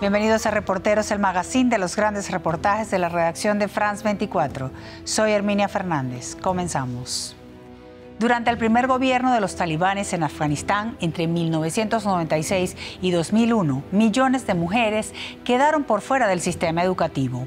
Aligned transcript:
Bienvenidos 0.00 0.46
a 0.46 0.50
Reporteros, 0.50 1.10
el 1.10 1.18
magazine 1.18 1.68
de 1.68 1.76
los 1.76 1.94
grandes 1.94 2.30
reportajes 2.30 2.90
de 2.90 2.98
la 2.98 3.10
redacción 3.10 3.58
de 3.58 3.68
France 3.68 4.02
24. 4.02 4.70
Soy 5.04 5.32
Herminia 5.32 5.68
Fernández. 5.68 6.38
Comenzamos. 6.40 7.36
Durante 8.18 8.48
el 8.48 8.56
primer 8.56 8.86
gobierno 8.86 9.34
de 9.34 9.42
los 9.42 9.56
talibanes 9.56 10.14
en 10.14 10.22
Afganistán, 10.22 10.96
entre 11.00 11.26
1996 11.26 12.78
y 13.02 13.10
2001, 13.10 13.82
millones 13.92 14.46
de 14.46 14.54
mujeres 14.54 15.12
quedaron 15.44 15.84
por 15.84 16.00
fuera 16.00 16.28
del 16.28 16.40
sistema 16.40 16.82
educativo. 16.82 17.46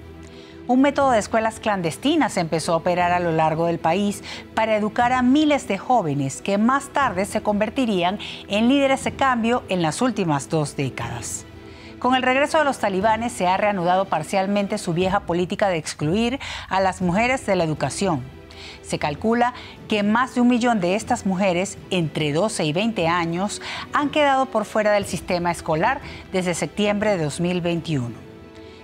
Un 0.67 0.81
método 0.81 1.09
de 1.09 1.19
escuelas 1.19 1.59
clandestinas 1.59 2.37
empezó 2.37 2.73
a 2.73 2.77
operar 2.77 3.13
a 3.13 3.19
lo 3.19 3.31
largo 3.31 3.65
del 3.65 3.79
país 3.79 4.23
para 4.53 4.75
educar 4.75 5.11
a 5.11 5.23
miles 5.23 5.67
de 5.67 5.79
jóvenes 5.79 6.43
que 6.43 6.59
más 6.59 6.89
tarde 6.89 7.25
se 7.25 7.41
convertirían 7.41 8.19
en 8.47 8.69
líderes 8.69 9.03
de 9.05 9.13
cambio 9.13 9.63
en 9.69 9.81
las 9.81 10.03
últimas 10.03 10.49
dos 10.49 10.75
décadas. 10.75 11.47
Con 12.03 12.15
el 12.15 12.21
regreso 12.21 12.57
de 12.57 12.65
los 12.65 12.79
talibanes 12.79 13.31
se 13.31 13.47
ha 13.47 13.55
reanudado 13.55 14.03
parcialmente 14.03 14.77
su 14.77 14.93
vieja 14.93 15.21
política 15.21 15.69
de 15.69 15.77
excluir 15.77 16.37
a 16.67 16.81
las 16.81 17.01
mujeres 17.01 17.45
de 17.45 17.55
la 17.55 17.63
educación. 17.63 18.21
Se 18.81 18.99
calcula 18.99 19.53
que 19.87 20.03
más 20.03 20.35
de 20.35 20.41
un 20.41 20.49
millón 20.49 20.81
de 20.81 20.95
estas 20.95 21.25
mujeres, 21.25 21.77
entre 21.91 22.33
12 22.33 22.65
y 22.65 22.73
20 22.73 23.07
años, 23.07 23.61
han 23.93 24.09
quedado 24.09 24.47
por 24.47 24.65
fuera 24.65 24.91
del 24.91 25.05
sistema 25.05 25.49
escolar 25.49 26.01
desde 26.33 26.55
septiembre 26.55 27.15
de 27.15 27.23
2021. 27.23 28.32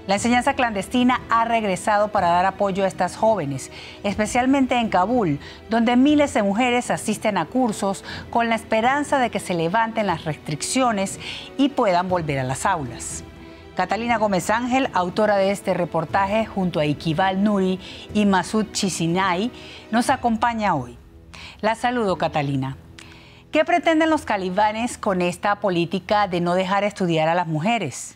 La 0.09 0.16
enseñanza 0.16 0.55
clandestina 0.55 1.22
ha 1.30 1.45
regresado 1.45 2.08
para 2.08 2.30
dar 2.30 2.44
apoyo 2.48 2.84
a 2.84 2.88
estas 2.88 3.16
jóvenes, 3.16 3.70
especialmente 4.02 4.73
en 4.73 4.90
Kabul, 4.90 5.40
donde 5.70 5.98
miles 5.98 6.34
de 6.34 6.41
mujeres 6.41 6.90
asisten 6.90 7.38
a 7.38 7.45
cursos 7.45 8.04
con 8.32 8.49
la 8.49 8.55
esperanza 8.55 9.20
de 9.20 9.30
que 9.30 9.40
se 9.40 9.54
levanten 9.54 10.08
las 10.08 10.26
restricciones 10.26 11.20
y 11.59 11.70
puedan 11.70 12.09
volver 12.09 12.40
a 12.40 12.44
las 12.44 12.66
aulas. 12.66 13.23
Catalina 13.76 14.18
Gómez 14.18 14.49
Ángel, 14.49 14.90
autora 14.94 15.37
de 15.37 15.52
este 15.52 15.76
reportaje 15.76 16.48
junto 16.48 16.80
a 16.80 16.87
Iqbal 16.87 17.43
Nuri 17.43 17.80
y 18.12 18.26
Masud 18.26 18.65
Chisinay, 18.71 19.52
nos 19.91 20.10
acompaña 20.10 20.74
hoy. 20.74 20.98
La 21.62 21.76
saludo, 21.76 22.18
Catalina. 22.18 22.77
¿Qué 23.52 23.63
pretenden 23.63 24.10
los 24.10 24.26
calibanes 24.26 24.98
con 24.98 25.21
esta 25.21 25.60
política 25.60 26.27
de 26.27 26.41
no 26.41 26.55
dejar 26.55 26.84
estudiar 26.84 27.30
a 27.30 27.35
las 27.35 27.46
mujeres? 27.46 28.15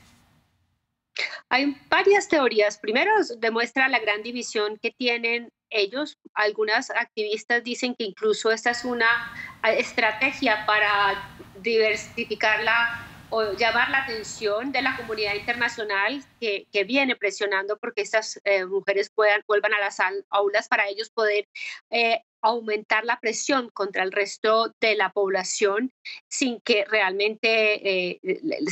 Hay 1.50 1.78
varias 1.90 2.28
teorías. 2.28 2.78
Primero, 2.78 3.12
demuestra 3.38 3.88
la 3.88 4.00
gran 4.00 4.24
división 4.24 4.80
que 4.82 4.92
tienen 4.92 5.52
ellos. 5.70 6.18
Algunas 6.34 6.90
activistas 6.90 7.64
dicen 7.64 7.96
que 7.96 8.06
incluso 8.06 8.52
esta 8.52 8.72
es 8.72 8.84
una 8.86 9.34
estrategia 9.64 10.66
para 10.66 11.38
diversificarla 11.62 13.08
o 13.30 13.54
llamar 13.54 13.90
la 13.90 14.04
atención 14.04 14.72
de 14.72 14.84
la 14.84 14.96
comunidad 14.96 15.34
internacional 15.34 16.24
que, 16.40 16.68
viene 16.86 17.16
presionando 17.16 17.78
porque 17.78 18.02
estas 18.02 18.40
eh, 18.44 18.66
mujeres 18.66 19.10
puedan, 19.10 19.42
vuelvan 19.48 19.74
a 19.74 19.80
las 19.80 19.98
aulas 20.30 20.68
para 20.68 20.88
ellos 20.88 21.10
poder 21.10 21.48
eh, 21.90 22.22
aumentar 22.44 23.06
la 23.06 23.20
presión 23.20 23.70
contra 23.74 24.04
el 24.04 24.12
resto 24.12 24.74
de 24.80 24.96
la 24.96 25.12
población 25.12 25.92
sin 26.30 26.60
que 26.62 26.86
realmente 26.86 28.12
eh, 28.12 28.20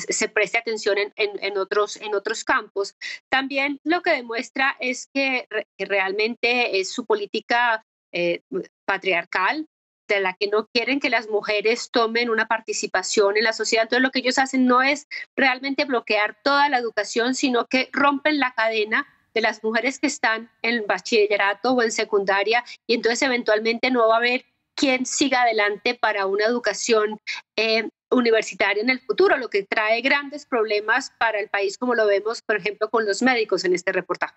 se 0.09 0.27
preste 0.29 0.57
atención 0.57 0.97
en, 1.15 1.57
otros, 1.57 1.95
en 1.95 2.13
otros 2.13 2.43
campos. 2.43 2.95
También 3.29 3.79
lo 3.83 4.01
que 4.01 4.11
demuestra 4.11 4.75
es 4.79 5.07
que, 5.13 5.47
realmente 5.79 6.79
es 6.79 6.91
su 6.91 7.05
política 7.05 7.83
eh, 8.11 8.41
patriarcal 8.85 9.65
de 10.07 10.19
la 10.19 10.33
que 10.33 10.47
no 10.47 10.67
quieren 10.73 10.99
que 10.99 11.09
las 11.09 11.29
mujeres 11.29 11.89
tomen 11.91 12.29
una 12.29 12.47
participación 12.47 13.37
en 13.37 13.45
la 13.45 13.53
sociedad. 13.53 13.83
Entonces 13.83 14.03
lo 14.03 14.11
que 14.11 14.19
ellos 14.19 14.37
hacen 14.37 14.65
no 14.65 14.81
es 14.81 15.07
realmente 15.37 15.85
bloquear 15.85 16.37
toda 16.43 16.67
la 16.67 16.77
educación, 16.77 17.33
sino 17.33 17.67
que 17.67 17.89
rompen 17.93 18.39
la 18.39 18.53
cadena 18.53 19.07
de 19.33 19.41
las 19.41 19.63
mujeres 19.63 19.99
que 19.99 20.07
están 20.07 20.49
en 20.61 20.85
bachillerato 20.87 21.73
o 21.73 21.81
en 21.81 21.91
secundaria 21.91 22.63
y 22.87 22.95
entonces 22.95 23.21
eventualmente 23.21 23.91
no 23.91 24.07
va 24.07 24.15
a 24.15 24.17
haber 24.17 24.45
quien 24.75 25.05
siga 25.05 25.43
adelante 25.43 25.97
para 25.99 26.25
una 26.25 26.45
educación 26.45 27.19
eh, 27.55 27.89
universitaria 28.09 28.81
en 28.81 28.89
el 28.89 28.99
futuro, 28.99 29.37
lo 29.37 29.49
que 29.49 29.63
trae 29.63 30.01
grandes 30.01 30.45
problemas 30.45 31.13
para 31.17 31.39
el 31.39 31.49
país, 31.49 31.77
como 31.77 31.95
lo 31.95 32.05
vemos, 32.07 32.41
por 32.41 32.57
ejemplo, 32.57 32.89
con 32.89 33.05
los 33.05 33.21
médicos 33.21 33.63
en 33.63 33.73
este 33.73 33.91
reportaje. 33.91 34.35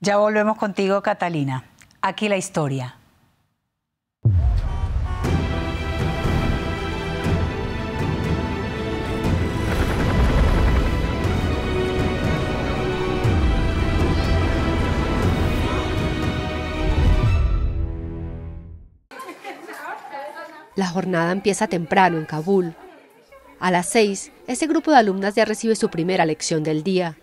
Ya 0.00 0.18
volvemos 0.18 0.58
contigo, 0.58 1.02
Catalina. 1.02 1.64
Aquí 2.02 2.28
la 2.28 2.36
historia. 2.36 2.96
La 20.76 20.86
jornada 20.88 21.32
empieza 21.32 21.66
temprano 21.66 22.18
en 22.18 22.26
Kabul. 22.26 22.74
A 23.58 23.70
las 23.70 23.88
seis, 23.88 24.30
ese 24.46 24.66
grupo 24.66 24.90
de 24.90 24.98
alumnas 24.98 25.34
ya 25.34 25.46
recibe 25.46 25.74
su 25.74 25.88
primera 25.88 26.26
lección 26.26 26.62
del 26.62 26.82
día. 26.84 27.16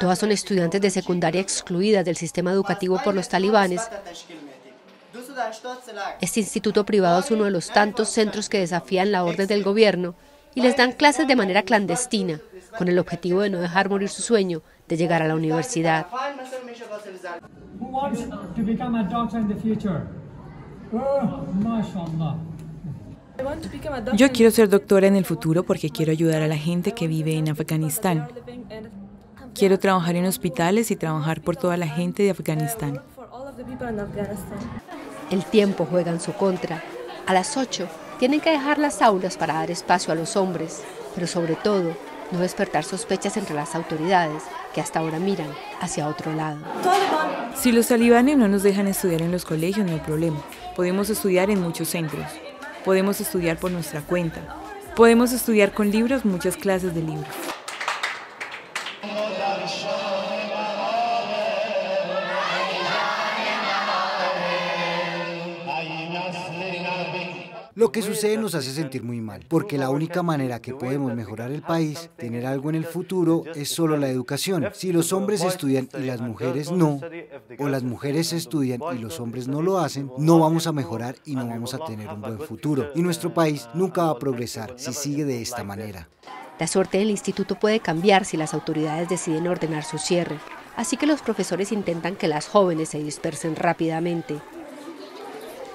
Todas 0.00 0.18
son 0.18 0.32
estudiantes 0.32 0.80
de 0.80 0.90
secundaria 0.90 1.42
excluidas 1.42 2.06
del 2.06 2.16
sistema 2.16 2.52
educativo 2.52 2.98
por 3.04 3.14
los 3.14 3.28
talibanes. 3.28 3.82
Este 6.22 6.40
instituto 6.40 6.86
privado 6.86 7.20
es 7.20 7.30
uno 7.30 7.44
de 7.44 7.50
los 7.50 7.68
tantos 7.68 8.08
centros 8.08 8.48
que 8.48 8.60
desafían 8.60 9.12
la 9.12 9.24
orden 9.24 9.46
del 9.46 9.62
gobierno 9.62 10.14
y 10.54 10.62
les 10.62 10.76
dan 10.76 10.92
clases 10.92 11.28
de 11.28 11.36
manera 11.36 11.62
clandestina, 11.62 12.40
con 12.78 12.88
el 12.88 12.98
objetivo 12.98 13.42
de 13.42 13.50
no 13.50 13.60
dejar 13.60 13.90
morir 13.90 14.08
su 14.08 14.22
sueño 14.22 14.62
de 14.88 14.96
llegar 14.96 15.22
a 15.22 15.28
la 15.28 15.34
universidad. 15.34 16.06
Yo 24.14 24.30
quiero 24.30 24.50
ser 24.50 24.68
doctora 24.68 25.06
en 25.06 25.16
el 25.16 25.24
futuro 25.24 25.64
porque 25.64 25.90
quiero 25.90 26.12
ayudar 26.12 26.42
a 26.42 26.46
la 26.46 26.56
gente 26.56 26.92
que 26.92 27.08
vive 27.08 27.36
en 27.36 27.48
Afganistán. 27.48 28.28
Quiero 29.54 29.78
trabajar 29.78 30.16
en 30.16 30.26
hospitales 30.26 30.90
y 30.90 30.96
trabajar 30.96 31.40
por 31.40 31.56
toda 31.56 31.76
la 31.76 31.86
gente 31.86 32.22
de 32.22 32.30
Afganistán. 32.30 33.00
El 35.30 35.44
tiempo 35.44 35.86
juega 35.90 36.12
en 36.12 36.20
su 36.20 36.32
contra. 36.34 36.82
A 37.26 37.32
las 37.32 37.56
8 37.56 37.88
tienen 38.18 38.40
que 38.40 38.50
dejar 38.50 38.78
las 38.78 39.00
aulas 39.02 39.36
para 39.36 39.54
dar 39.54 39.70
espacio 39.70 40.12
a 40.12 40.16
los 40.16 40.36
hombres, 40.36 40.82
pero 41.14 41.26
sobre 41.26 41.56
todo 41.56 41.96
no 42.30 42.38
despertar 42.38 42.84
sospechas 42.84 43.36
entre 43.36 43.54
las 43.54 43.74
autoridades 43.74 44.42
que 44.74 44.80
hasta 44.80 44.98
ahora 44.98 45.18
miran 45.18 45.48
hacia 45.80 46.08
otro 46.08 46.32
lado. 46.32 46.58
Si 47.54 47.72
los 47.72 47.88
talibanes 47.88 48.36
no 48.36 48.48
nos 48.48 48.62
dejan 48.62 48.88
estudiar 48.88 49.22
en 49.22 49.32
los 49.32 49.44
colegios, 49.44 49.86
no 49.86 49.92
hay 49.92 50.00
problema. 50.00 50.42
Podemos 50.76 51.08
estudiar 51.08 51.50
en 51.50 51.62
muchos 51.62 51.88
centros. 51.88 52.26
Podemos 52.84 53.20
estudiar 53.20 53.56
por 53.56 53.70
nuestra 53.70 54.02
cuenta. 54.02 54.40
Podemos 54.96 55.32
estudiar 55.32 55.72
con 55.72 55.90
libros 55.90 56.24
muchas 56.24 56.56
clases 56.56 56.94
de 56.94 57.00
libros. 57.02 57.53
Que 67.94 68.02
sucede 68.02 68.36
nos 68.36 68.56
hace 68.56 68.72
sentir 68.72 69.04
muy 69.04 69.20
mal, 69.20 69.44
porque 69.46 69.78
la 69.78 69.88
única 69.88 70.24
manera 70.24 70.60
que 70.60 70.74
podemos 70.74 71.14
mejorar 71.14 71.52
el 71.52 71.62
país, 71.62 72.10
tener 72.16 72.44
algo 72.44 72.68
en 72.68 72.74
el 72.74 72.84
futuro, 72.84 73.44
es 73.54 73.68
solo 73.68 73.96
la 73.96 74.08
educación. 74.08 74.68
Si 74.72 74.92
los 74.92 75.12
hombres 75.12 75.44
estudian 75.44 75.88
y 75.96 76.02
las 76.02 76.20
mujeres 76.20 76.72
no, 76.72 76.98
o 77.56 77.68
las 77.68 77.84
mujeres 77.84 78.32
estudian 78.32 78.80
y 78.96 78.98
los 78.98 79.20
hombres 79.20 79.46
no 79.46 79.62
lo 79.62 79.78
hacen, 79.78 80.10
no 80.18 80.40
vamos 80.40 80.66
a 80.66 80.72
mejorar 80.72 81.14
y 81.24 81.36
no 81.36 81.46
vamos 81.46 81.72
a 81.72 81.84
tener 81.84 82.08
un 82.08 82.20
buen 82.20 82.40
futuro. 82.40 82.90
Y 82.96 83.02
nuestro 83.02 83.32
país 83.32 83.68
nunca 83.74 84.02
va 84.06 84.10
a 84.10 84.18
progresar 84.18 84.74
si 84.76 84.92
sigue 84.92 85.24
de 85.24 85.40
esta 85.40 85.62
manera. 85.62 86.08
La 86.58 86.66
suerte 86.66 86.98
del 86.98 87.10
instituto 87.10 87.54
puede 87.60 87.78
cambiar 87.78 88.24
si 88.24 88.36
las 88.36 88.54
autoridades 88.54 89.08
deciden 89.08 89.46
ordenar 89.46 89.84
su 89.84 89.98
cierre, 89.98 90.40
así 90.74 90.96
que 90.96 91.06
los 91.06 91.22
profesores 91.22 91.70
intentan 91.70 92.16
que 92.16 92.26
las 92.26 92.48
jóvenes 92.48 92.88
se 92.88 92.98
dispersen 92.98 93.54
rápidamente. 93.54 94.40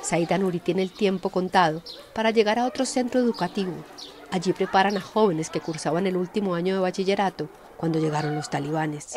Saida 0.01 0.37
Nuri 0.37 0.59
tiene 0.59 0.81
el 0.81 0.91
tiempo 0.91 1.29
contado 1.29 1.81
para 2.13 2.31
llegar 2.31 2.59
a 2.59 2.65
otro 2.65 2.85
centro 2.85 3.19
educativo. 3.19 3.73
Allí 4.31 4.53
preparan 4.53 4.97
a 4.97 5.01
jóvenes 5.01 5.49
que 5.49 5.59
cursaban 5.59 6.07
el 6.07 6.17
último 6.17 6.55
año 6.55 6.73
de 6.75 6.79
bachillerato 6.81 7.49
cuando 7.79 7.97
llegaron 7.97 8.35
los 8.35 8.49
talibanes. 8.49 9.15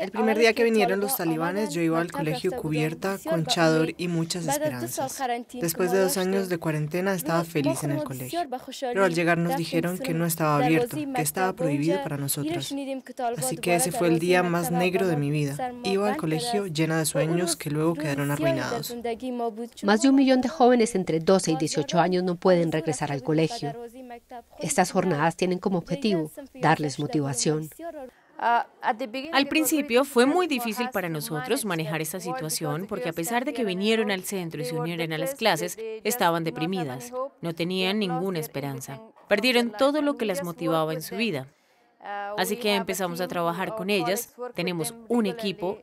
El 0.00 0.10
primer 0.10 0.38
día 0.38 0.52
que 0.52 0.62
vinieron 0.64 1.00
los 1.00 1.16
talibanes 1.16 1.72
yo 1.72 1.80
iba 1.80 2.00
al 2.00 2.12
colegio 2.12 2.52
cubierta 2.52 3.16
con 3.26 3.46
chador 3.46 3.94
y 3.96 4.08
muchas 4.08 4.46
esperanzas. 4.46 5.18
Después 5.54 5.90
de 5.90 6.00
dos 6.02 6.18
años 6.18 6.50
de 6.50 6.58
cuarentena 6.58 7.14
estaba 7.14 7.44
feliz 7.44 7.82
en 7.82 7.92
el 7.92 8.04
colegio, 8.04 8.40
pero 8.80 9.06
al 9.06 9.14
llegar 9.14 9.38
nos 9.38 9.56
dijeron 9.56 9.96
que 9.96 10.12
no 10.12 10.26
estaba 10.26 10.56
abierto, 10.56 10.96
que 10.96 11.22
estaba 11.22 11.54
prohibido 11.54 12.02
para 12.02 12.18
nosotros. 12.18 12.74
Así 13.38 13.56
que 13.56 13.74
ese 13.74 13.90
fue 13.90 14.08
el 14.08 14.18
día 14.18 14.42
más 14.42 14.70
negro 14.70 14.97
de 15.06 15.16
mi 15.16 15.30
vida. 15.30 15.72
Iba 15.84 16.08
al 16.10 16.16
colegio 16.16 16.66
llena 16.66 16.98
de 16.98 17.06
sueños 17.06 17.56
que 17.56 17.70
luego 17.70 17.94
quedaron 17.94 18.30
arruinados. 18.30 18.94
Más 19.82 20.02
de 20.02 20.08
un 20.08 20.14
millón 20.14 20.40
de 20.40 20.48
jóvenes 20.48 20.94
entre 20.94 21.20
12 21.20 21.52
y 21.52 21.56
18 21.56 21.98
años 21.98 22.24
no 22.24 22.36
pueden 22.36 22.72
regresar 22.72 23.12
al 23.12 23.22
colegio. 23.22 23.72
Estas 24.60 24.92
jornadas 24.92 25.36
tienen 25.36 25.58
como 25.58 25.78
objetivo 25.78 26.30
darles 26.54 26.98
motivación. 26.98 27.70
Al 28.38 29.48
principio 29.48 30.04
fue 30.04 30.24
muy 30.24 30.46
difícil 30.46 30.90
para 30.90 31.08
nosotros 31.08 31.64
manejar 31.64 32.00
esta 32.00 32.20
situación 32.20 32.86
porque 32.88 33.08
a 33.08 33.12
pesar 33.12 33.44
de 33.44 33.52
que 33.52 33.64
vinieron 33.64 34.12
al 34.12 34.22
centro 34.22 34.62
y 34.62 34.64
se 34.64 34.76
unieron 34.76 35.12
a 35.12 35.18
las 35.18 35.34
clases, 35.34 35.76
estaban 36.04 36.44
deprimidas, 36.44 37.12
no 37.40 37.54
tenían 37.54 37.98
ninguna 37.98 38.38
esperanza, 38.38 39.00
perdieron 39.28 39.72
todo 39.76 40.02
lo 40.02 40.16
que 40.16 40.24
las 40.24 40.44
motivaba 40.44 40.92
en 40.92 41.02
su 41.02 41.16
vida. 41.16 41.48
Así 42.00 42.56
que 42.56 42.74
empezamos 42.74 43.20
a 43.20 43.28
trabajar 43.28 43.74
con 43.74 43.90
ellas, 43.90 44.34
tenemos 44.54 44.94
un 45.08 45.26
equipo. 45.26 45.78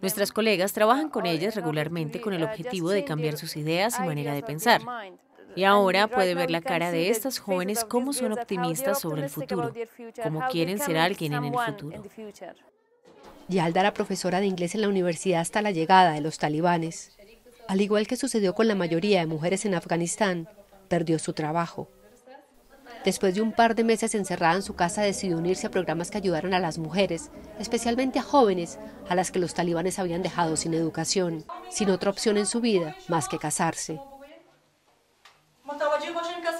Nuestras 0.00 0.32
colegas 0.32 0.72
trabajan 0.72 1.08
con 1.08 1.26
ellas 1.26 1.54
regularmente 1.54 2.20
con 2.20 2.32
el 2.34 2.42
objetivo 2.42 2.90
de 2.90 3.04
cambiar 3.04 3.36
sus 3.36 3.56
ideas 3.56 3.98
y 3.98 4.02
manera 4.02 4.34
de 4.34 4.42
pensar. 4.42 4.82
Y 5.54 5.64
ahora 5.64 6.06
puede 6.08 6.34
ver 6.34 6.50
la 6.50 6.60
cara 6.60 6.90
de 6.90 7.08
estas 7.08 7.38
jóvenes 7.38 7.84
cómo 7.84 8.12
son 8.12 8.32
optimistas 8.32 9.00
sobre 9.00 9.22
el 9.22 9.30
futuro, 9.30 9.72
cómo 10.22 10.46
quieren 10.48 10.78
ser 10.78 10.98
alguien 10.98 11.32
en 11.32 11.44
el 11.44 11.54
futuro. 11.54 12.02
Yalda 13.48 13.80
era 13.80 13.94
profesora 13.94 14.40
de 14.40 14.46
inglés 14.46 14.74
en 14.74 14.82
la 14.82 14.88
universidad 14.88 15.40
hasta 15.40 15.62
la 15.62 15.70
llegada 15.70 16.12
de 16.12 16.20
los 16.20 16.38
talibanes. 16.38 17.16
Al 17.68 17.80
igual 17.80 18.06
que 18.06 18.16
sucedió 18.16 18.54
con 18.54 18.68
la 18.68 18.74
mayoría 18.74 19.20
de 19.20 19.26
mujeres 19.26 19.64
en 19.64 19.74
Afganistán, 19.74 20.48
perdió 20.88 21.18
su 21.18 21.32
trabajo. 21.32 21.88
Después 23.06 23.36
de 23.36 23.40
un 23.40 23.52
par 23.52 23.76
de 23.76 23.84
meses 23.84 24.16
encerrada 24.16 24.56
en 24.56 24.62
su 24.62 24.74
casa, 24.74 25.00
decidió 25.00 25.38
unirse 25.38 25.68
a 25.68 25.70
programas 25.70 26.10
que 26.10 26.18
ayudaron 26.18 26.54
a 26.54 26.58
las 26.58 26.76
mujeres, 26.76 27.30
especialmente 27.60 28.18
a 28.18 28.22
jóvenes, 28.22 28.80
a 29.08 29.14
las 29.14 29.30
que 29.30 29.38
los 29.38 29.54
talibanes 29.54 30.00
habían 30.00 30.22
dejado 30.22 30.56
sin 30.56 30.74
educación, 30.74 31.44
sin 31.70 31.90
otra 31.90 32.10
opción 32.10 32.36
en 32.36 32.46
su 32.46 32.60
vida 32.60 32.96
más 33.06 33.28
que 33.28 33.38
casarse. 33.38 34.00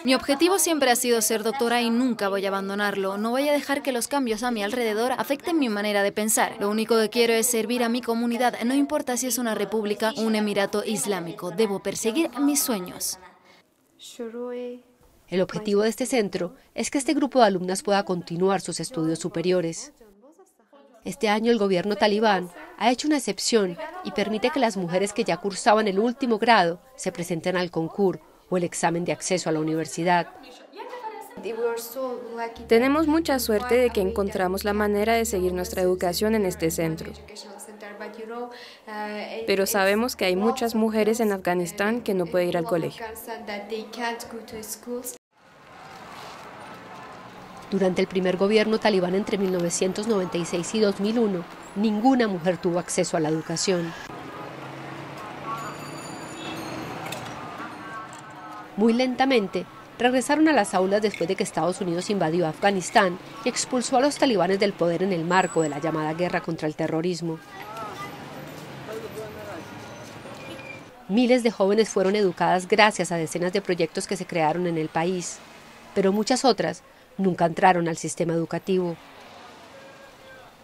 Mi 0.04 0.14
objetivo 0.14 0.60
siempre 0.60 0.92
ha 0.92 0.94
sido 0.94 1.20
ser 1.20 1.42
doctora 1.42 1.82
y 1.82 1.90
nunca 1.90 2.28
voy 2.28 2.44
a 2.44 2.48
abandonarlo. 2.48 3.18
No 3.18 3.30
voy 3.30 3.48
a 3.48 3.52
dejar 3.52 3.82
que 3.82 3.90
los 3.90 4.06
cambios 4.06 4.44
a 4.44 4.52
mi 4.52 4.62
alrededor 4.62 5.10
afecten 5.18 5.58
mi 5.58 5.68
manera 5.68 6.04
de 6.04 6.12
pensar. 6.12 6.54
Lo 6.60 6.70
único 6.70 6.96
que 6.96 7.10
quiero 7.10 7.32
es 7.32 7.48
servir 7.48 7.82
a 7.82 7.88
mi 7.88 8.02
comunidad, 8.02 8.54
no 8.64 8.74
importa 8.74 9.16
si 9.16 9.26
es 9.26 9.38
una 9.38 9.56
república 9.56 10.12
o 10.16 10.22
un 10.22 10.36
emirato 10.36 10.84
islámico. 10.84 11.50
Debo 11.50 11.80
perseguir 11.80 12.30
mis 12.38 12.60
sueños. 12.62 13.18
El 15.28 15.40
objetivo 15.40 15.82
de 15.82 15.88
este 15.88 16.06
centro 16.06 16.54
es 16.74 16.90
que 16.90 16.98
este 16.98 17.14
grupo 17.14 17.40
de 17.40 17.46
alumnas 17.46 17.82
pueda 17.82 18.04
continuar 18.04 18.60
sus 18.60 18.78
estudios 18.78 19.18
superiores. 19.18 19.92
Este 21.04 21.28
año 21.28 21.50
el 21.50 21.58
gobierno 21.58 21.96
talibán 21.96 22.50
ha 22.78 22.90
hecho 22.90 23.08
una 23.08 23.16
excepción 23.16 23.76
y 24.04 24.12
permite 24.12 24.50
que 24.50 24.60
las 24.60 24.76
mujeres 24.76 25.12
que 25.12 25.24
ya 25.24 25.36
cursaban 25.38 25.88
el 25.88 25.98
último 25.98 26.38
grado 26.38 26.80
se 26.96 27.10
presenten 27.10 27.56
al 27.56 27.70
concurso 27.70 28.22
o 28.48 28.56
el 28.56 28.64
examen 28.64 29.04
de 29.04 29.12
acceso 29.12 29.48
a 29.48 29.52
la 29.52 29.60
universidad. 29.60 30.28
Tenemos 32.68 33.06
mucha 33.06 33.38
suerte 33.38 33.76
de 33.76 33.90
que 33.90 34.00
encontramos 34.00 34.64
la 34.64 34.72
manera 34.72 35.14
de 35.14 35.24
seguir 35.24 35.52
nuestra 35.52 35.82
educación 35.82 36.34
en 36.34 36.46
este 36.46 36.70
centro. 36.70 37.12
Pero 39.46 39.66
sabemos 39.66 40.16
que 40.16 40.24
hay 40.24 40.36
muchas 40.36 40.74
mujeres 40.74 41.20
en 41.20 41.32
Afganistán 41.32 42.00
que 42.02 42.14
no 42.14 42.26
pueden 42.26 42.48
ir 42.48 42.56
al 42.56 42.64
colegio. 42.64 43.04
Durante 47.70 48.00
el 48.00 48.06
primer 48.06 48.36
gobierno 48.36 48.78
talibán 48.78 49.16
entre 49.16 49.38
1996 49.38 50.74
y 50.76 50.80
2001, 50.80 51.44
ninguna 51.74 52.28
mujer 52.28 52.58
tuvo 52.58 52.78
acceso 52.78 53.16
a 53.16 53.20
la 53.20 53.28
educación. 53.28 53.92
Muy 58.76 58.92
lentamente, 58.92 59.66
regresaron 59.98 60.46
a 60.48 60.52
las 60.52 60.74
aulas 60.74 61.02
después 61.02 61.26
de 61.26 61.34
que 61.34 61.42
Estados 61.42 61.80
Unidos 61.80 62.10
invadió 62.10 62.46
Afganistán 62.46 63.18
y 63.44 63.48
expulsó 63.48 63.96
a 63.96 64.00
los 64.00 64.16
talibanes 64.16 64.60
del 64.60 64.72
poder 64.72 65.02
en 65.02 65.12
el 65.12 65.24
marco 65.24 65.62
de 65.62 65.70
la 65.70 65.80
llamada 65.80 66.14
guerra 66.14 66.42
contra 66.42 66.68
el 66.68 66.76
terrorismo. 66.76 67.38
Miles 71.08 71.44
de 71.44 71.52
jóvenes 71.52 71.88
fueron 71.88 72.16
educadas 72.16 72.66
gracias 72.66 73.12
a 73.12 73.16
decenas 73.16 73.52
de 73.52 73.62
proyectos 73.62 74.08
que 74.08 74.16
se 74.16 74.26
crearon 74.26 74.66
en 74.66 74.76
el 74.76 74.88
país, 74.88 75.38
pero 75.94 76.12
muchas 76.12 76.44
otras 76.44 76.82
nunca 77.16 77.46
entraron 77.46 77.86
al 77.86 77.96
sistema 77.96 78.32
educativo. 78.32 78.96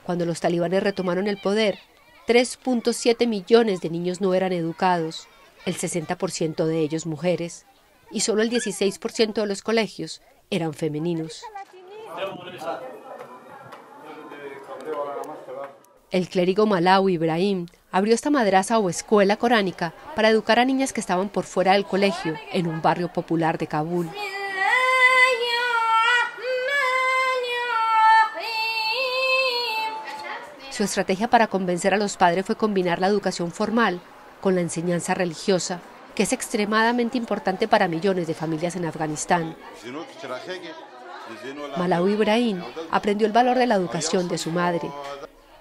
Cuando 0.02 0.26
los 0.26 0.40
talibanes 0.40 0.82
retomaron 0.82 1.28
el 1.28 1.38
poder, 1.38 1.78
3.7 2.26 3.28
millones 3.28 3.80
de 3.80 3.90
niños 3.90 4.20
no 4.20 4.34
eran 4.34 4.52
educados, 4.52 5.28
el 5.64 5.76
60% 5.76 6.64
de 6.64 6.80
ellos 6.80 7.06
mujeres 7.06 7.64
y 8.10 8.20
solo 8.20 8.42
el 8.42 8.50
16% 8.50 9.34
de 9.34 9.46
los 9.46 9.62
colegios 9.62 10.22
eran 10.50 10.74
femeninos. 10.74 11.42
El 16.10 16.28
clérigo 16.28 16.66
Malawi 16.66 17.14
Ibrahim 17.14 17.66
abrió 17.92 18.14
esta 18.14 18.30
madraza 18.30 18.78
o 18.78 18.90
escuela 18.90 19.36
coránica 19.36 19.92
para 20.16 20.30
educar 20.30 20.58
a 20.58 20.64
niñas 20.64 20.92
que 20.92 21.00
estaban 21.00 21.28
por 21.28 21.44
fuera 21.44 21.74
del 21.74 21.84
colegio 21.84 22.34
en 22.52 22.66
un 22.66 22.82
barrio 22.82 23.12
popular 23.12 23.58
de 23.58 23.66
Kabul. 23.66 24.10
Su 30.70 30.82
estrategia 30.82 31.28
para 31.28 31.48
convencer 31.48 31.92
a 31.92 31.98
los 31.98 32.16
padres 32.16 32.46
fue 32.46 32.56
combinar 32.56 32.98
la 32.98 33.06
educación 33.06 33.52
formal 33.52 34.00
con 34.40 34.54
la 34.54 34.62
enseñanza 34.62 35.12
religiosa 35.12 35.80
que 36.14 36.24
es 36.24 36.32
extremadamente 36.32 37.16
importante 37.16 37.68
para 37.68 37.88
millones 37.88 38.26
de 38.26 38.34
familias 38.34 38.76
en 38.76 38.86
Afganistán. 38.86 39.56
Malawi 41.76 42.12
Ibrahim 42.12 42.62
aprendió 42.90 43.26
el 43.26 43.32
valor 43.32 43.58
de 43.58 43.66
la 43.66 43.76
educación 43.76 44.28
de 44.28 44.38
su 44.38 44.50
madre. 44.50 44.90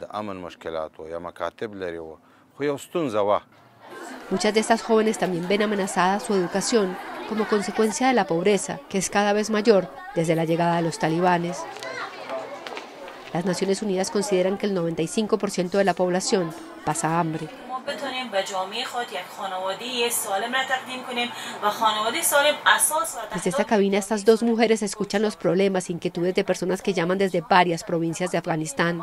د 0.00 0.04
امن 0.20 0.36
مشکلات 0.36 1.00
و 1.00 1.08
یا 1.08 1.18
مکاتب 1.18 1.74
لري 1.74 1.98
و 1.98 2.16
خو 2.56 2.64
یو 2.64 2.76
ستونزه 2.78 3.20
وه 3.20 3.40
Muchas 4.30 4.54
de 4.54 4.60
estas 4.60 4.82
jóvenes 4.82 5.18
también 5.18 5.48
ven 5.48 5.62
amenazada 5.62 6.20
su 6.20 6.34
educación 6.34 6.96
como 7.28 7.48
consecuencia 7.48 8.06
de 8.06 8.14
la 8.14 8.26
pobreza, 8.26 8.78
que 8.88 8.98
es 8.98 9.10
cada 9.10 9.32
vez 9.32 9.50
mayor 9.50 9.88
desde 10.14 10.36
la 10.36 10.44
llegada 10.44 10.76
de 10.76 10.82
los 10.82 11.00
talibanes. 11.00 11.64
Las 13.32 13.44
Naciones 13.44 13.82
Unidas 13.82 14.10
consideran 14.10 14.56
que 14.58 14.66
el 14.66 14.76
95% 14.76 15.70
de 15.70 15.84
la 15.84 15.94
población 15.94 16.52
pasa 16.84 17.18
hambre. 17.18 17.48
Desde 23.34 23.50
esta 23.50 23.64
cabina 23.64 23.98
estas 23.98 24.24
dos 24.24 24.42
mujeres 24.42 24.82
escuchan 24.82 25.22
los 25.22 25.36
problemas 25.36 25.88
e 25.88 25.92
inquietudes 25.92 26.34
de 26.34 26.44
personas 26.44 26.82
que 26.82 26.92
llaman 26.92 27.18
desde 27.18 27.40
varias 27.40 27.84
provincias 27.84 28.30
de 28.30 28.38
Afganistán. 28.38 29.02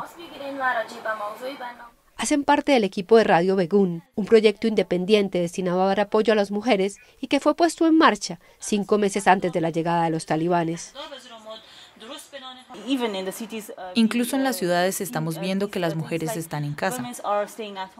Hacen 2.15 2.43
parte 2.45 2.71
del 2.71 2.85
equipo 2.85 3.17
de 3.17 3.25
Radio 3.25 3.55
Begun, 3.55 4.03
un 4.15 4.25
proyecto 4.25 4.67
independiente 4.67 5.39
destinado 5.39 5.83
a 5.83 5.87
dar 5.87 5.99
apoyo 5.99 6.31
a 6.31 6.35
las 6.35 6.51
mujeres 6.51 6.97
y 7.19 7.27
que 7.27 7.39
fue 7.39 7.55
puesto 7.55 7.85
en 7.85 7.97
marcha 7.97 8.39
cinco 8.59 8.97
meses 8.97 9.27
antes 9.27 9.51
de 9.51 9.59
la 9.59 9.71
llegada 9.71 10.05
de 10.05 10.11
los 10.11 10.25
talibanes. 10.25 10.93
Incluso 13.95 14.35
en 14.35 14.43
las 14.43 14.55
ciudades 14.55 15.01
estamos 15.01 15.39
viendo 15.39 15.69
que 15.69 15.79
las 15.79 15.95
mujeres 15.95 16.35
están 16.35 16.63
en 16.63 16.73
casa. 16.73 17.03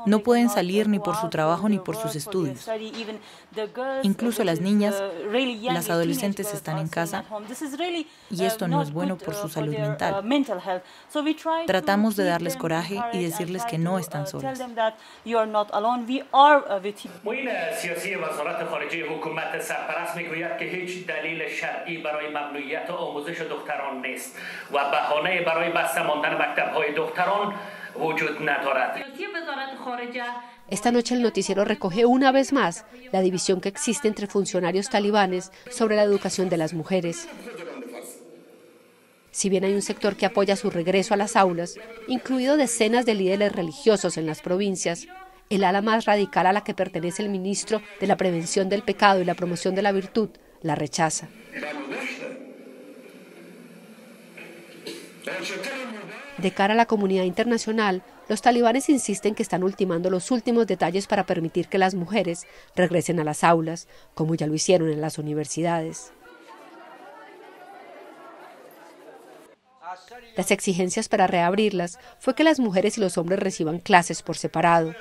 No 0.06 0.20
pueden 0.20 0.50
salir 0.50 0.88
ni 0.88 1.00
por 1.00 1.16
su 1.16 1.30
trabajo 1.30 1.70
ni 1.70 1.80
por 1.80 1.96
sus 1.96 2.16
estudios. 2.16 2.70
Incluso 4.04 4.44
las 4.44 4.60
niñas, 4.62 5.02
las 5.64 5.90
adolescentes 5.90 6.54
están 6.54 6.80
en 6.80 6.88
casa 6.88 7.24
y 8.30 8.44
esto 8.44 8.68
no 8.68 8.82
es 8.82 8.92
bueno 8.92 9.18
por 9.18 9.36
su 9.36 9.50
salud 9.50 9.76
mental. 9.78 10.24
Tratamos 11.66 12.16
de 12.16 12.26
darles 12.26 12.58
coraje 12.58 13.00
y 13.14 13.24
decirles 13.24 13.66
que 13.66 13.78
no 13.78 14.00
están 14.00 14.28
solas. 14.28 14.62
Esta 30.70 30.92
noche 30.92 31.16
el 31.16 31.22
noticiero 31.22 31.66
recoge 31.66 32.06
una 32.06 32.32
vez 32.32 32.54
más 32.54 32.86
la 33.12 33.22
división 33.22 33.62
que 33.62 33.70
existe 33.70 34.08
entre 34.08 34.28
funcionarios 34.28 34.90
talibanes 34.90 35.52
sobre 35.70 35.96
la 35.96 36.04
educación 36.04 36.50
de 36.50 36.58
las 36.58 36.74
mujeres. 36.74 37.28
Si 39.32 39.50
bien 39.50 39.64
hay 39.64 39.74
un 39.74 39.82
sector 39.82 40.16
que 40.16 40.28
apoya 40.28 40.56
su 40.56 40.70
regreso 40.70 41.14
a 41.14 41.18
las 41.18 41.36
aulas, 41.36 41.76
incluido 42.08 42.56
decenas 42.56 43.06
de 43.06 43.16
líderes 43.16 43.52
religiosos 43.52 44.18
en 44.18 44.28
las 44.28 44.42
provincias, 44.42 45.08
el 45.50 45.64
ala 45.64 45.82
más 45.82 46.06
radical 46.06 46.48
a 46.48 46.54
la 46.54 46.64
que 46.64 46.74
pertenece 46.74 47.24
el 47.24 47.30
ministro 47.30 47.82
de 48.00 48.08
la 48.08 48.18
Prevención 48.18 48.70
del 48.70 48.84
Pecado 48.84 49.22
y 49.22 49.26
la 49.26 49.34
Promoción 49.34 49.76
de 49.76 49.82
la 49.82 49.92
Virtud 49.92 50.30
la 50.62 50.76
rechaza. 50.76 51.28
De 56.38 56.52
cara 56.52 56.74
a 56.74 56.78
la 56.78 56.86
comunidad 56.86 57.24
internacional, 57.24 58.02
los 58.28 58.42
talibanes 58.42 58.90
insisten 58.90 59.36
que 59.36 59.44
están 59.44 59.64
ultimando 59.64 60.10
los 60.10 60.32
últimos 60.32 60.68
detalles 60.68 61.08
para 61.08 61.26
permitir 61.26 61.68
que 61.68 61.78
las 61.78 61.94
mujeres 61.94 62.46
regresen 62.76 63.20
a 63.20 63.24
las 63.24 63.44
aulas, 63.44 63.88
como 64.14 64.36
ya 64.36 64.48
lo 64.48 64.54
hicieron 64.54 64.90
en 64.90 65.02
las 65.02 65.18
universidades. 65.18 66.12
Las 70.36 70.52
exigencias 70.52 71.08
para 71.08 71.28
reabrirlas 71.28 72.00
fue 72.20 72.34
que 72.34 72.44
las 72.44 72.60
mujeres 72.60 72.98
y 72.98 73.02
los 73.02 73.18
hombres 73.18 73.40
reciban 73.40 73.80
clases 73.80 74.24
por 74.24 74.38
separado. 74.38 74.94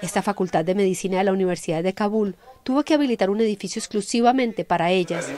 Esta 0.00 0.22
facultad 0.22 0.64
de 0.64 0.74
medicina 0.74 1.18
de 1.18 1.24
la 1.24 1.32
Universidad 1.32 1.82
de 1.82 1.94
Kabul 1.94 2.36
tuvo 2.62 2.82
que 2.82 2.94
habilitar 2.94 3.30
un 3.30 3.40
edificio 3.40 3.80
exclusivamente 3.80 4.64
para 4.64 4.90
ellas. 4.90 5.28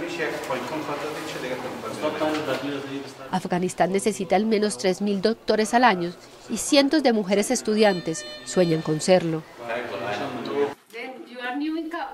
Afganistán 3.31 3.93
necesita 3.93 4.37
al 4.37 4.47
menos 4.47 4.79
3.000 4.79 5.21
doctores 5.21 5.75
al 5.75 5.85
año 5.85 6.13
y 6.49 6.59
cientos 6.59 7.03
de 7.03 7.13
mujeres 7.13 7.51
estudiantes 7.51 8.25
sueñan 8.45 8.83
con 8.83 9.01
serlo. 9.01 9.43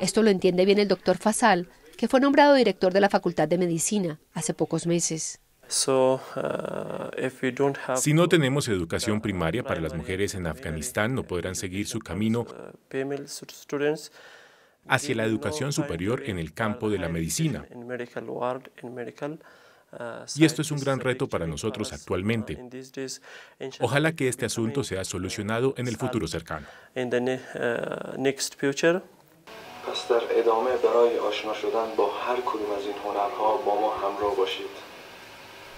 Esto 0.00 0.22
lo 0.22 0.30
entiende 0.30 0.64
bien 0.64 0.78
el 0.78 0.88
doctor 0.88 1.18
Fasal, 1.18 1.68
que 1.96 2.08
fue 2.08 2.20
nombrado 2.20 2.54
director 2.54 2.92
de 2.92 3.00
la 3.00 3.10
Facultad 3.10 3.48
de 3.48 3.58
Medicina 3.58 4.18
hace 4.32 4.54
pocos 4.54 4.86
meses. 4.86 5.40
Uh, 5.86 6.18
si 7.96 8.12
no 8.12 8.28
tenemos 8.28 8.66
educación 8.66 9.20
primaria 9.20 9.62
para 9.62 9.80
las 9.80 9.94
mujeres 9.94 10.34
en 10.34 10.48
Afganistán, 10.48 11.14
no 11.14 11.22
podrán 11.22 11.54
seguir 11.54 11.86
su 11.86 12.00
camino 12.00 12.44
hacia 14.88 15.14
la 15.14 15.24
educación 15.24 15.72
superior 15.72 16.24
en 16.26 16.38
el 16.38 16.52
campo 16.54 16.90
de 16.90 16.98
la 16.98 17.08
medicina. 17.08 17.64
Y 20.36 20.44
esto 20.44 20.62
es 20.62 20.70
un 20.70 20.78
gran 20.78 21.00
reto 21.00 21.28
para 21.28 21.46
nosotros 21.46 21.92
actualmente. 21.92 22.58
Ojalá 23.80 24.12
que 24.12 24.28
este 24.28 24.46
asunto 24.46 24.84
sea 24.84 25.04
solucionado 25.04 25.74
en 25.76 25.88
el 25.88 25.96
futuro 25.96 26.26
cercano. 26.28 26.66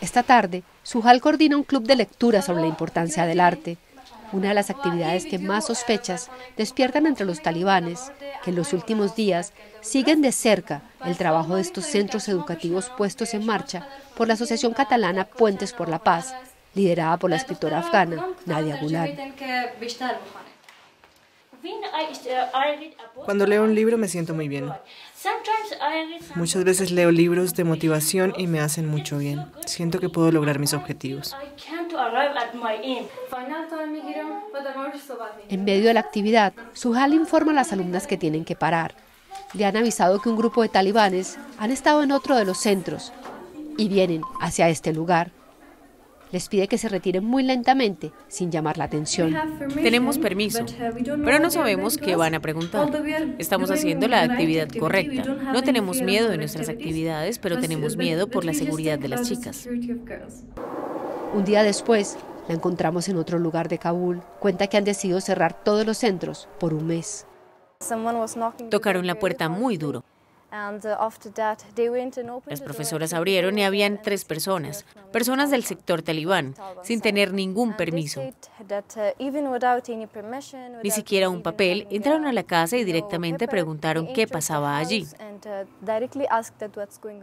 Esta 0.01 0.23
tarde, 0.23 0.63
Sujal 0.83 1.21
coordina 1.21 1.57
un 1.57 1.63
club 1.63 1.85
de 1.85 1.97
lectura 1.97 2.43
sobre 2.43 2.63
la 2.63 2.67
importancia 2.67 3.25
del 3.25 3.41
arte 3.41 3.79
una 4.33 4.49
de 4.49 4.55
las 4.55 4.71
actividades 4.71 5.27
que 5.27 5.39
más 5.39 5.67
sospechas 5.67 6.31
despiertan 6.57 7.07
entre 7.07 7.27
los 7.27 7.43
talibanes, 7.43 8.13
que 8.43 8.51
en 8.51 8.57
los 8.57 8.73
últimos 8.73 9.15
días 9.15 9.53
siguen 9.81 10.23
de 10.23 10.33
cerca 10.33 10.83
el 11.05 11.17
trabajo 11.17 11.57
de 11.57 11.63
estos 11.63 11.85
centros 11.85 12.29
educativos 12.29 12.91
puestos 12.97 13.35
en 13.35 13.47
marcha 13.47 13.89
por 14.17 14.29
la 14.29 14.35
Asociación 14.35 14.73
Catalana 14.73 15.27
Puentes 15.27 15.73
por 15.73 15.89
la 15.89 15.99
Paz, 15.99 16.35
liderada 16.75 17.17
por 17.19 17.31
la 17.31 17.37
escritora 17.37 17.79
afgana 17.79 18.27
Nadia 18.47 18.79
Gulan. 18.81 19.35
Cuando 23.25 23.47
leo 23.47 23.63
un 23.63 23.75
libro 23.75 23.97
me 23.99 24.09
siento 24.09 24.35
muy 24.35 24.49
bien. 24.49 24.71
Muchas 26.35 26.65
veces 26.65 26.91
leo 26.91 27.11
libros 27.11 27.55
de 27.55 27.65
motivación 27.65 28.35
y 28.37 28.47
me 28.49 28.61
hacen 28.61 28.89
mucho 28.89 29.19
bien. 29.19 29.47
Siento 29.67 30.01
que 30.01 30.09
puedo 30.09 30.33
lograr 30.33 30.59
mis 30.59 30.75
objetivos. 30.75 31.37
En 35.49 35.65
medio 35.65 35.85
de 35.85 35.95
la 35.95 36.01
actividad, 36.01 36.53
Suhal 36.73 37.15
informa 37.15 37.53
a 37.53 37.55
las 37.57 37.73
alumnas 37.73 38.07
que 38.07 38.17
tienen 38.17 38.45
que 38.45 38.57
parar. 38.57 38.95
Le 39.55 39.65
han 39.65 39.77
avisado 39.77 40.21
que 40.21 40.29
un 40.29 40.37
grupo 40.37 40.63
de 40.63 40.69
talibanes 40.69 41.39
han 41.59 41.71
estado 41.71 42.03
en 42.03 42.13
otro 42.13 42.37
de 42.37 42.45
los 42.45 42.59
centros 42.59 43.13
y 43.77 43.89
vienen 43.89 44.23
hacia 44.41 44.69
este 44.69 44.93
lugar 44.93 45.33
les 46.33 46.49
pide 46.49 46.67
que 46.67 46.79
se 46.79 46.89
retiren 46.89 47.25
muy 47.25 47.43
lentamente, 47.43 48.11
sin 48.27 48.51
llamar 48.51 48.79
la 48.79 48.85
atención. 48.85 49.37
Tenemos 49.75 50.17
permiso, 50.17 50.65
pero 51.25 51.39
no 51.39 51.51
sabemos 51.51 51.99
qué 51.99 52.17
van 52.17 52.35
a 52.35 52.41
preguntar. 52.41 52.91
Estamos 53.39 53.71
haciendo 53.71 54.09
la 54.09 54.23
actividad 54.23 54.69
correcta. 54.69 55.25
No 55.53 55.63
tenemos 55.63 56.01
miedo 56.01 56.31
de 56.31 56.39
nuestras 56.39 56.71
actividades, 56.71 57.39
pero 57.39 57.61
tenemos 57.61 57.97
miedo 57.97 58.29
por 58.29 58.47
la 58.47 58.55
seguridad 58.55 58.99
de 58.99 59.09
las 59.09 59.29
chicas. 59.29 59.69
Un 61.35 61.47
día 61.47 61.63
después, 61.63 62.19
la 62.47 62.55
encontramos 62.55 63.09
en 63.09 63.17
otro 63.17 63.39
lugar 63.39 63.71
de 63.71 63.79
Kabul. 63.79 64.21
Cuenta 64.39 64.67
que 64.67 64.77
han 64.77 64.85
decidido 64.85 65.19
cerrar 65.23 65.55
todos 65.65 65.87
los 65.87 65.97
centros 65.97 66.47
por 66.61 66.75
un 66.75 66.87
mes. 66.87 67.27
Tocaron 68.69 69.07
la 69.07 69.19
puerta 69.19 69.49
muy 69.49 69.79
duro. 69.79 70.05
Uh, 70.53 72.41
Las 72.47 72.61
profesoras 72.61 73.15
abrieron 73.15 73.59
y 73.59 73.65
habían 73.65 74.03
tres 74.03 74.27
personas, 74.27 74.85
personas 75.11 75.51
del 75.51 75.65
sector 75.65 76.03
talibán, 76.03 76.55
sin 76.83 77.01
tener 77.01 77.33
ningún 77.33 77.75
permiso. 77.75 78.21
Uh, 78.21 78.33
Ni 80.83 80.91
siquiera 80.91 81.31
un 81.31 81.43
papel, 81.43 81.87
entraron 81.91 82.27
a 82.27 82.35
la 82.35 82.43
casa 82.43 82.77
y 82.77 82.85
directamente 82.85 83.49
preguntaron 83.49 84.13
qué 84.13 84.27
pasaba 84.27 84.77
allí. 84.77 85.07
Uh, 85.19 85.47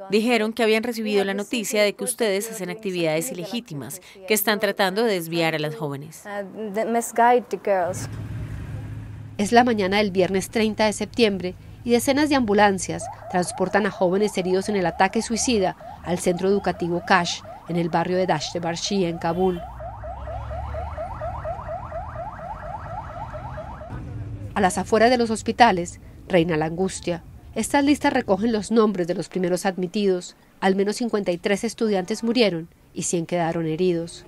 Dijeron 0.09 0.51
que 0.51 0.63
habían 0.63 0.81
recibido 0.81 1.24
la 1.24 1.36
noticia 1.36 1.83
de 1.83 1.93
que 1.93 2.03
ustedes 2.03 2.50
hacen 2.51 2.71
actividades 2.71 3.31
ilegítimas, 3.31 4.01
que 4.27 4.33
están 4.33 4.59
tratando 4.59 5.03
de 5.03 5.13
desviar 5.13 5.53
a 5.53 5.59
las 5.59 5.75
jóvenes. 5.75 6.24
Es 9.38 9.51
la 9.51 9.63
mañana 9.63 9.98
del 9.98 10.09
viernes 10.09 10.50
30 10.50 10.86
de 10.86 10.93
septiembre 10.93 11.55
y 11.83 11.91
decenas 11.91 12.29
de 12.29 12.36
ambulancias 12.36 13.05
transportan 13.31 13.86
a 13.86 13.91
jóvenes 13.91 14.38
heridos 14.38 14.69
en 14.69 14.75
el 14.75 14.86
ataque 14.86 15.21
suicida 15.21 15.75
al 16.03 16.19
centro 16.19 16.50
educativo 16.50 17.03
Kash, 17.05 17.41
en 17.67 17.75
el 17.75 17.89
barrio 17.89 18.17
de 18.17 18.27
Dashte 18.27 18.59
Barshi, 18.59 19.05
en 19.05 19.17
Kabul. 19.17 19.62
A 24.55 24.62
las 24.62 24.77
afueras 24.77 25.09
de 25.09 25.17
los 25.17 25.29
hospitales 25.29 26.01
reina 26.27 26.57
la 26.57 26.65
angustia. 26.65 27.24
Estas 27.55 27.83
listas 27.83 28.13
recogen 28.13 28.51
los 28.51 28.71
nombres 28.71 29.07
de 29.07 29.15
los 29.15 29.29
primeros 29.29 29.65
admitidos. 29.65 30.36
Al 30.59 30.75
menos 30.75 30.98
53 30.98 31.63
estudiantes 31.63 32.24
murieron 32.24 32.67
y 32.93 33.03
100 33.03 33.25
quedaron 33.25 33.65
heridos. 33.67 34.25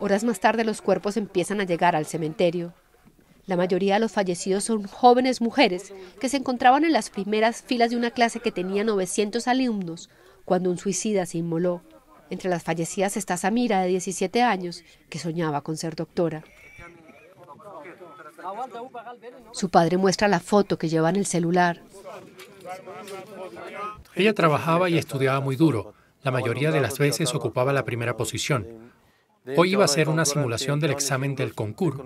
Horas 0.00 0.24
más 0.24 0.40
tarde 0.40 0.64
los 0.64 0.80
cuerpos 0.80 1.16
empiezan 1.16 1.60
a 1.60 1.64
llegar 1.64 1.96
al 1.96 2.06
cementerio. 2.06 2.72
La 3.46 3.56
mayoría 3.56 3.94
de 3.94 4.00
los 4.00 4.12
fallecidos 4.12 4.64
son 4.64 4.86
jóvenes 4.86 5.40
mujeres 5.40 5.92
que 6.20 6.28
se 6.28 6.36
encontraban 6.36 6.84
en 6.84 6.92
las 6.92 7.10
primeras 7.10 7.62
filas 7.62 7.90
de 7.90 7.96
una 7.96 8.10
clase 8.10 8.40
que 8.40 8.52
tenía 8.52 8.84
900 8.84 9.48
alumnos 9.48 10.10
cuando 10.44 10.70
un 10.70 10.78
suicida 10.78 11.26
se 11.26 11.38
inmoló. 11.38 11.82
Entre 12.30 12.50
las 12.50 12.62
fallecidas 12.62 13.16
está 13.16 13.36
Samira, 13.36 13.80
de 13.80 13.88
17 13.88 14.42
años, 14.42 14.84
que 15.08 15.18
soñaba 15.18 15.62
con 15.62 15.76
ser 15.76 15.96
doctora. 15.96 16.44
Su 19.52 19.70
padre 19.70 19.96
muestra 19.96 20.28
la 20.28 20.40
foto 20.40 20.78
que 20.78 20.88
lleva 20.88 21.10
en 21.10 21.16
el 21.16 21.26
celular. 21.26 21.82
Ella 24.14 24.34
trabajaba 24.34 24.90
y 24.90 24.98
estudiaba 24.98 25.40
muy 25.40 25.56
duro. 25.56 25.94
La 26.22 26.30
mayoría 26.30 26.70
de 26.70 26.80
las 26.80 26.98
veces 26.98 27.34
ocupaba 27.34 27.72
la 27.72 27.84
primera 27.84 28.16
posición. 28.16 28.87
Hoy 29.56 29.72
iba 29.72 29.84
a 29.84 29.88
ser 29.88 30.08
una 30.08 30.24
simulación 30.24 30.80
del 30.80 30.90
examen 30.90 31.34
del 31.34 31.54
concurso 31.54 32.04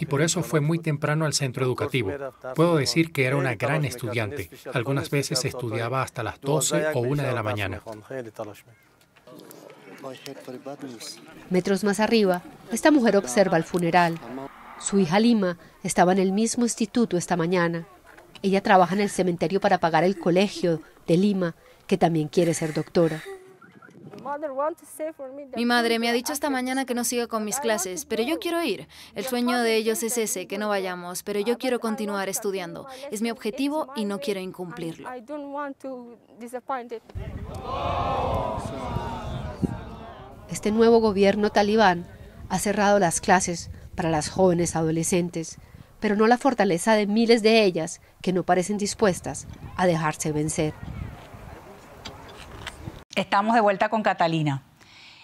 y 0.00 0.06
por 0.06 0.22
eso 0.22 0.42
fue 0.42 0.60
muy 0.60 0.78
temprano 0.78 1.24
al 1.24 1.32
centro 1.32 1.64
educativo. 1.64 2.10
Puedo 2.54 2.76
decir 2.76 3.12
que 3.12 3.24
era 3.24 3.36
una 3.36 3.54
gran 3.54 3.84
estudiante. 3.84 4.50
Algunas 4.72 5.10
veces 5.10 5.44
estudiaba 5.44 6.02
hasta 6.02 6.22
las 6.22 6.40
12 6.40 6.88
o 6.94 7.00
1 7.00 7.22
de 7.22 7.32
la 7.32 7.42
mañana. 7.42 7.82
Metros 11.50 11.84
más 11.84 12.00
arriba, 12.00 12.42
esta 12.72 12.90
mujer 12.90 13.16
observa 13.16 13.56
el 13.56 13.64
funeral. 13.64 14.18
Su 14.80 14.98
hija 14.98 15.20
Lima 15.20 15.58
estaba 15.84 16.12
en 16.12 16.18
el 16.18 16.32
mismo 16.32 16.64
instituto 16.64 17.16
esta 17.16 17.36
mañana. 17.36 17.86
Ella 18.42 18.62
trabaja 18.62 18.94
en 18.96 19.00
el 19.00 19.10
cementerio 19.10 19.60
para 19.60 19.78
pagar 19.78 20.02
el 20.02 20.18
colegio 20.18 20.82
de 21.06 21.16
Lima, 21.16 21.54
que 21.86 21.96
también 21.96 22.26
quiere 22.26 22.54
ser 22.54 22.74
doctora. 22.74 23.22
Mi 25.56 25.64
madre 25.64 25.98
me 25.98 26.08
ha 26.08 26.12
dicho 26.12 26.32
esta 26.32 26.50
mañana 26.50 26.84
que 26.84 26.94
no 26.94 27.04
siga 27.04 27.26
con 27.26 27.44
mis 27.44 27.58
clases, 27.60 28.04
pero 28.04 28.22
yo 28.22 28.38
quiero 28.38 28.62
ir. 28.62 28.88
El 29.14 29.24
sueño 29.24 29.60
de 29.60 29.76
ellos 29.76 30.02
es 30.02 30.18
ese, 30.18 30.46
que 30.46 30.58
no 30.58 30.68
vayamos, 30.68 31.22
pero 31.22 31.40
yo 31.40 31.58
quiero 31.58 31.80
continuar 31.80 32.28
estudiando. 32.28 32.86
Es 33.10 33.22
mi 33.22 33.30
objetivo 33.30 33.92
y 33.96 34.04
no 34.04 34.18
quiero 34.18 34.40
incumplirlo. 34.40 35.08
Este 40.50 40.70
nuevo 40.70 41.00
gobierno 41.00 41.50
talibán 41.50 42.06
ha 42.48 42.58
cerrado 42.58 42.98
las 42.98 43.20
clases 43.20 43.70
para 43.94 44.10
las 44.10 44.28
jóvenes 44.28 44.76
adolescentes, 44.76 45.58
pero 46.00 46.16
no 46.16 46.26
la 46.26 46.36
fortaleza 46.36 46.94
de 46.94 47.06
miles 47.06 47.42
de 47.42 47.64
ellas 47.64 48.00
que 48.20 48.32
no 48.32 48.42
parecen 48.42 48.76
dispuestas 48.76 49.46
a 49.76 49.86
dejarse 49.86 50.32
vencer. 50.32 50.74
Estamos 53.14 53.54
de 53.54 53.60
vuelta 53.60 53.90
con 53.90 54.02
Catalina. 54.02 54.62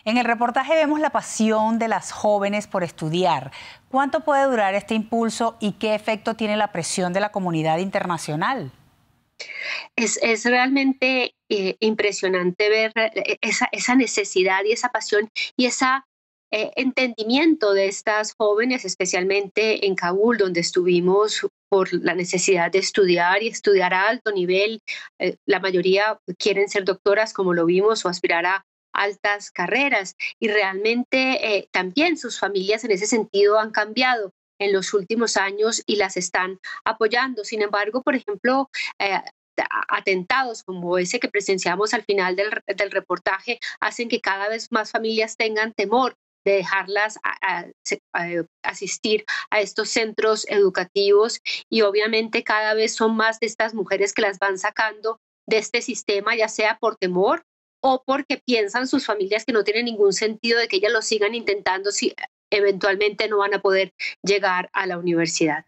En 0.04 0.18
el 0.18 0.24
reportaje 0.24 0.74
vemos 0.74 1.00
la 1.00 1.10
pasión 1.10 1.78
de 1.78 1.88
las 1.88 2.12
jóvenes 2.12 2.66
por 2.66 2.84
estudiar. 2.84 3.50
¿Cuánto 3.90 4.20
puede 4.20 4.44
durar 4.44 4.74
este 4.74 4.94
impulso 4.94 5.56
y 5.60 5.72
qué 5.72 5.94
efecto 5.94 6.34
tiene 6.34 6.56
la 6.56 6.72
presión 6.72 7.12
de 7.12 7.20
la 7.20 7.30
comunidad 7.30 7.78
internacional? 7.78 8.72
Es, 9.96 10.44
realmente 10.44 11.34
eh, 11.48 11.76
impresionante 11.80 12.68
ver 12.68 12.92
eh, 12.96 13.38
esa, 13.40 13.94
necesidad 13.94 14.64
y 14.64 14.72
esa 14.72 14.90
pasión 14.90 15.30
y 15.56 15.66
ese 15.66 15.86
eh, 16.50 16.72
entendimiento 16.76 17.72
de 17.72 17.88
estas 17.88 18.34
jóvenes, 18.34 18.84
especialmente 18.84 19.86
en 19.86 19.94
Kabul, 19.94 20.38
donde 20.38 20.60
estuvimos 20.60 21.46
por 21.68 21.92
la 21.92 22.14
necesidad 22.14 22.70
de 22.70 22.78
estudiar 22.78 23.42
y 23.42 23.48
estudiar 23.48 23.94
a 23.94 24.08
alto 24.08 24.32
nivel. 24.32 24.80
Eh, 25.18 25.36
la 25.46 25.60
mayoría 25.60 26.18
quieren 26.38 26.68
ser 26.68 26.84
doctoras, 26.84 27.32
como 27.32 27.54
lo 27.54 27.66
vimos, 27.66 28.04
o 28.04 28.08
aspirar 28.08 28.46
a 28.46 28.66
altas 28.92 29.50
carreras. 29.50 30.16
Y 30.38 30.48
realmente 30.48 31.56
eh, 31.56 31.68
también 31.70 32.16
sus 32.16 32.38
familias 32.38 32.84
en 32.84 32.90
ese 32.90 33.06
sentido 33.06 33.58
han 33.58 33.70
cambiado 33.70 34.32
en 34.58 34.72
los 34.72 34.92
últimos 34.92 35.36
años 35.36 35.82
y 35.86 35.96
las 35.96 36.16
están 36.16 36.58
apoyando. 36.84 37.44
Sin 37.44 37.62
embargo, 37.62 38.02
por 38.02 38.16
ejemplo, 38.16 38.70
eh, 38.98 39.20
atentados 39.88 40.62
como 40.62 40.98
ese 40.98 41.20
que 41.20 41.28
presenciamos 41.28 41.94
al 41.94 42.04
final 42.04 42.36
del, 42.36 42.50
del, 42.66 42.90
reportaje 42.90 43.58
hacen 43.80 44.08
que 44.08 44.20
cada 44.20 44.48
vez 44.48 44.70
más 44.70 44.92
familias 44.92 45.36
tengan 45.36 45.72
temor 45.72 46.16
de 46.48 46.54
dejarlas 46.54 47.18
asistir 48.62 49.26
a 49.50 49.60
estos 49.60 49.90
centros 49.90 50.46
educativos 50.48 51.40
y 51.68 51.82
obviamente 51.82 52.42
cada 52.42 52.72
vez 52.72 52.94
son 52.94 53.14
más 53.16 53.38
de 53.38 53.46
estas 53.46 53.74
mujeres 53.74 54.14
que 54.14 54.22
las 54.22 54.38
van 54.38 54.58
sacando 54.58 55.20
de 55.46 55.58
este 55.58 55.82
sistema, 55.82 56.34
ya 56.34 56.48
sea 56.48 56.78
por 56.80 56.96
temor 56.96 57.44
o 57.80 58.02
porque 58.04 58.38
piensan 58.38 58.88
sus 58.88 59.04
familias 59.04 59.44
que 59.44 59.52
no 59.52 59.62
tiene 59.62 59.82
ningún 59.82 60.14
sentido 60.14 60.58
de 60.58 60.68
que 60.68 60.76
ellas 60.76 60.92
lo 60.92 61.02
sigan 61.02 61.34
intentando 61.34 61.92
si 61.92 62.14
eventualmente 62.50 63.28
no 63.28 63.38
van 63.38 63.52
a 63.52 63.60
poder 63.60 63.92
llegar 64.22 64.70
a 64.72 64.86
la 64.86 64.96
universidad. 64.96 65.66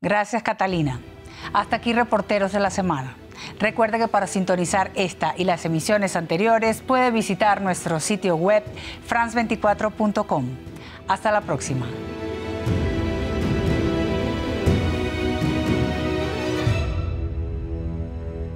Gracias, 0.00 0.44
Catalina. 0.44 1.00
Hasta 1.52 1.76
aquí, 1.76 1.92
reporteros 1.92 2.52
de 2.52 2.60
la 2.60 2.70
semana. 2.70 3.16
Recuerde 3.58 3.98
que 3.98 4.08
para 4.08 4.26
sintonizar 4.26 4.90
esta 4.94 5.34
y 5.36 5.44
las 5.44 5.64
emisiones 5.64 6.16
anteriores 6.16 6.80
puede 6.80 7.10
visitar 7.10 7.60
nuestro 7.60 8.00
sitio 8.00 8.36
web 8.36 8.62
france24.com. 9.08 10.44
Hasta 11.08 11.32
la 11.32 11.40
próxima. 11.40 11.86